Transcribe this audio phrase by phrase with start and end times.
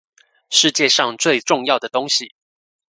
[0.49, 2.33] 世界上最重要的東西